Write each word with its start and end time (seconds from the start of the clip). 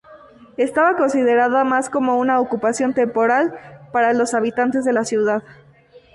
Estaba 0.57 0.97
considerada 0.97 1.63
más 1.63 1.91
como 1.91 2.17
una 2.17 2.39
ocupación 2.39 2.95
temporal 2.95 3.53
para 3.93 4.13
los 4.13 4.33
habitantes 4.33 4.83
de 4.83 4.93
la 4.93 5.05
ciudad. 5.05 5.43